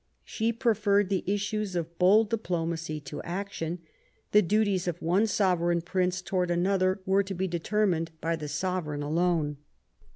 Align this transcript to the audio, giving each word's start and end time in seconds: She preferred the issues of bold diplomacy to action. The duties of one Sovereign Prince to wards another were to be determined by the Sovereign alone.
She 0.25 0.51
preferred 0.51 1.09
the 1.09 1.23
issues 1.27 1.75
of 1.75 1.99
bold 1.99 2.31
diplomacy 2.31 2.99
to 3.01 3.21
action. 3.21 3.81
The 4.31 4.41
duties 4.41 4.87
of 4.87 4.99
one 4.99 5.27
Sovereign 5.27 5.81
Prince 5.81 6.23
to 6.23 6.33
wards 6.33 6.51
another 6.51 7.01
were 7.05 7.21
to 7.21 7.35
be 7.35 7.47
determined 7.47 8.09
by 8.19 8.35
the 8.35 8.47
Sovereign 8.47 9.03
alone. 9.03 9.57